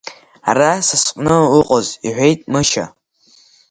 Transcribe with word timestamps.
Ара 0.49 0.71
са 0.87 0.97
сҟны 1.03 1.35
уҟаз,— 1.59 1.87
иҳәеит 2.07 2.41
Мышьа. 2.51 2.85